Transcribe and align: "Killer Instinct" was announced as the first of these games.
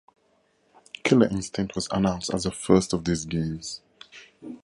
"Killer 1.03 1.27
Instinct" 1.27 1.75
was 1.75 1.87
announced 1.91 2.33
as 2.33 2.45
the 2.45 2.49
first 2.51 2.91
of 2.91 3.05
these 3.05 3.23
games. 3.23 3.81